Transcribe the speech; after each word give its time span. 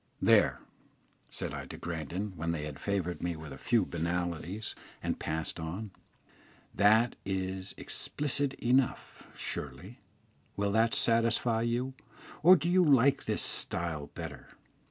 "There," 0.19 0.59
said 1.29 1.53
I 1.53 1.67
to 1.67 1.77
Grandon, 1.77 2.35
when 2.35 2.53
they 2.53 2.63
had 2.65 2.79
favoured 2.79 3.21
me 3.21 3.35
with 3.35 3.53
a 3.53 3.57
few 3.59 3.85
banalités, 3.85 4.73
and 5.03 5.19
passed 5.19 5.59
on, 5.59 5.91
"that 6.73 7.15
is 7.23 7.75
explicit 7.77 8.55
enough, 8.55 9.27
surely; 9.35 9.99
will 10.57 10.71
that 10.71 10.95
satisfy 10.95 11.61
you, 11.61 11.93
or 12.41 12.55
do 12.55 12.67
you 12.67 12.83
like 12.83 13.25
this 13.25 13.43
style 13.43 14.07
better?" 14.15 14.47